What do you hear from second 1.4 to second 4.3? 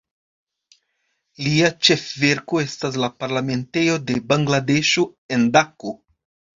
Lia ĉefverko estas la parlamentejo de